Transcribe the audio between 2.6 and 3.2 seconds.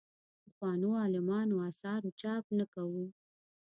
کوو.